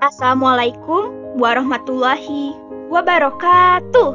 [0.00, 2.56] Assalamualaikum warahmatullahi
[2.88, 4.10] wabarakatuh.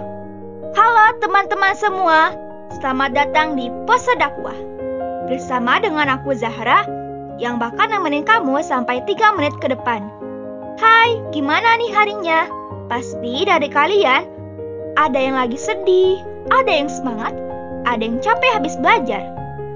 [0.73, 2.34] Halo teman-teman semua,
[2.81, 4.57] selamat datang di Pose Dakwah.
[5.29, 6.89] Bersama dengan aku Zahra,
[7.38, 10.09] yang bakal nemenin kamu sampai 3 menit ke depan.
[10.82, 12.49] Hai, gimana nih harinya?
[12.89, 14.25] Pasti dari kalian
[14.97, 16.17] ada yang lagi sedih,
[16.49, 17.38] ada yang semangat,
[17.86, 19.21] ada yang capek habis belajar.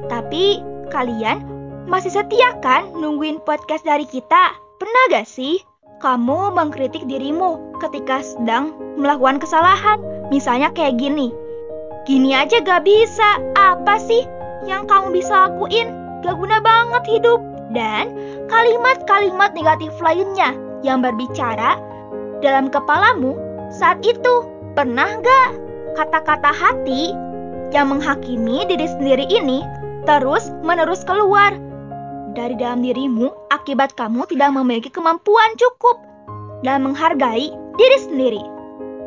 [0.10, 1.46] Tapi kalian
[1.86, 4.58] masih setia kan nungguin podcast dari kita?
[4.82, 5.69] Pernah gak sih
[6.00, 10.00] kamu mengkritik dirimu ketika sedang melakukan kesalahan.
[10.32, 11.30] Misalnya kayak gini.
[12.08, 13.44] Gini aja gak bisa.
[13.60, 14.24] Apa sih
[14.66, 15.92] yang kamu bisa lakuin?
[16.24, 17.44] Gak guna banget hidup.
[17.76, 18.16] Dan
[18.50, 21.78] kalimat-kalimat negatif lainnya yang berbicara
[22.40, 23.36] dalam kepalamu
[23.70, 24.48] saat itu.
[24.74, 25.50] Pernah gak
[26.00, 27.12] kata-kata hati
[27.76, 29.62] yang menghakimi diri sendiri ini
[30.08, 31.54] terus menerus keluar
[32.38, 35.98] dari dalam dirimu akibat kamu tidak memiliki kemampuan cukup
[36.62, 38.44] dan menghargai diri sendiri.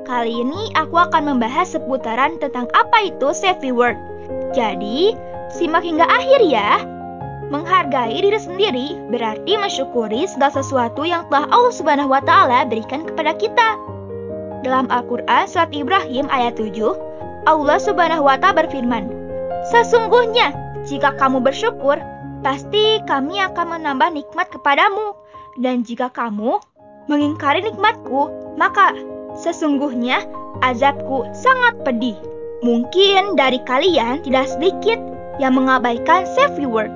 [0.03, 3.95] Kali ini aku akan membahas seputaran tentang apa itu safety word.
[4.51, 5.15] Jadi,
[5.55, 6.83] simak hingga akhir ya.
[7.53, 13.37] Menghargai diri sendiri berarti mensyukuri segala sesuatu yang telah Allah Subhanahu wa taala berikan kepada
[13.37, 13.77] kita.
[14.65, 16.73] Dalam Al-Qur'an surat Ibrahim ayat 7,
[17.47, 19.07] Allah Subhanahu wa taala berfirman,
[19.71, 20.51] "Sesungguhnya
[20.89, 22.01] jika kamu bersyukur,
[22.43, 25.15] pasti kami akan menambah nikmat kepadamu.
[25.63, 26.59] Dan jika kamu
[27.07, 28.93] mengingkari nikmatku, maka
[29.39, 30.23] sesungguhnya
[30.61, 32.17] azabku sangat pedih.
[32.63, 34.99] Mungkin dari kalian tidak sedikit
[35.43, 36.93] yang mengabaikan safety word.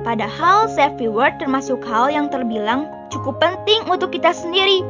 [0.00, 4.80] Padahal safety word termasuk hal yang terbilang cukup penting untuk kita sendiri.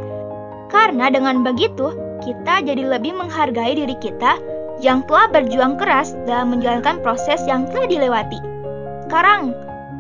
[0.71, 1.91] Karena dengan begitu,
[2.23, 4.39] kita jadi lebih menghargai diri kita
[4.79, 8.39] yang telah berjuang keras dalam menjalankan proses yang telah dilewati.
[9.11, 9.51] Sekarang,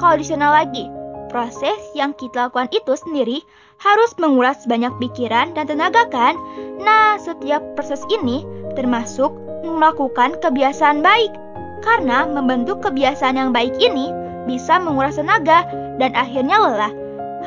[0.01, 0.89] sana lagi,
[1.29, 3.39] proses yang kita lakukan itu sendiri
[3.81, 6.35] harus menguras banyak pikiran dan tenaga kan?
[6.81, 8.43] Nah, setiap proses ini
[8.75, 9.31] termasuk
[9.63, 11.33] melakukan kebiasaan baik.
[11.81, 14.13] Karena membentuk kebiasaan yang baik ini
[14.45, 15.65] bisa menguras tenaga
[15.97, 16.93] dan akhirnya lelah.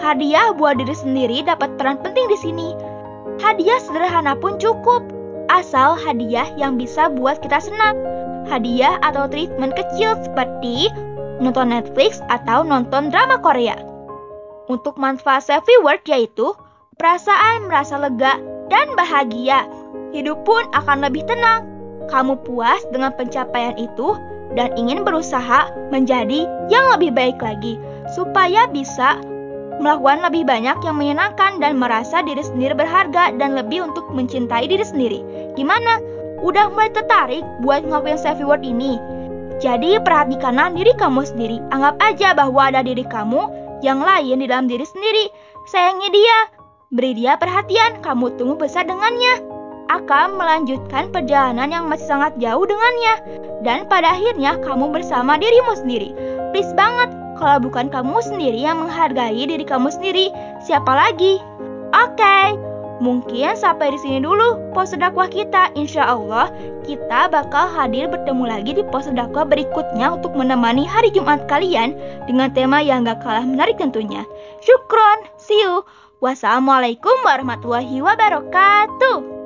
[0.01, 2.73] Hadiah buat diri sendiri dapat peran penting di sini.
[3.37, 5.05] Hadiah sederhana pun cukup,
[5.53, 7.93] asal hadiah yang bisa buat kita senang.
[8.49, 10.89] Hadiah atau treatment kecil seperti
[11.41, 13.77] nonton Netflix, atau nonton drama Korea.
[14.69, 16.53] Untuk manfaat selfie word yaitu
[16.97, 18.39] perasaan merasa lega
[18.71, 19.65] dan bahagia.
[20.13, 21.65] Hidup pun akan lebih tenang.
[22.07, 24.13] Kamu puas dengan pencapaian itu
[24.53, 27.79] dan ingin berusaha menjadi yang lebih baik lagi
[28.13, 29.17] supaya bisa
[29.81, 34.85] melakukan lebih banyak yang menyenangkan dan merasa diri sendiri berharga dan lebih untuk mencintai diri
[34.85, 35.19] sendiri.
[35.57, 35.97] Gimana?
[36.43, 38.99] Udah mulai tertarik buat ngelakuin selfie word ini?
[39.61, 41.57] Jadi perhatikanlah diri kamu sendiri.
[41.69, 43.49] Anggap aja bahwa ada diri kamu
[43.85, 45.29] yang lain di dalam diri sendiri.
[45.69, 46.39] Sayangi dia.
[46.93, 49.41] Beri dia perhatian, kamu tumbuh besar dengannya.
[49.89, 53.15] Akan melanjutkan perjalanan yang masih sangat jauh dengannya.
[53.65, 56.13] Dan pada akhirnya kamu bersama dirimu sendiri.
[56.53, 60.29] Please banget, kalau bukan kamu sendiri yang menghargai diri kamu sendiri,
[60.61, 61.41] siapa lagi?
[61.93, 62.17] Oke.
[62.17, 62.72] Okay.
[63.03, 65.75] Mungkin sampai di sini dulu pose dakwah kita.
[65.75, 66.47] Insya Allah
[66.87, 71.99] kita bakal hadir bertemu lagi di pose dakwah berikutnya untuk menemani hari Jumat kalian
[72.31, 74.23] dengan tema yang gak kalah menarik tentunya.
[74.63, 75.83] Syukron, see you.
[76.23, 79.42] Wassalamualaikum warahmatullahi wabarakatuh.